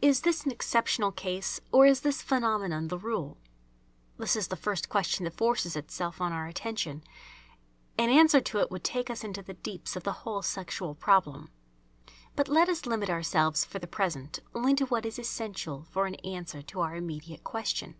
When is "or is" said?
1.72-2.02